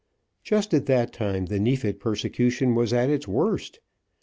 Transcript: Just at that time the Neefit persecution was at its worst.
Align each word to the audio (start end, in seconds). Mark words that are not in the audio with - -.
Just 0.43 0.73
at 0.73 0.87
that 0.87 1.13
time 1.13 1.45
the 1.45 1.59
Neefit 1.59 1.99
persecution 1.99 2.73
was 2.73 2.91
at 2.91 3.11
its 3.11 3.27
worst. 3.27 3.79